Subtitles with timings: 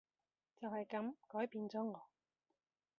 [0.55, 2.01] 就係噉改變咗我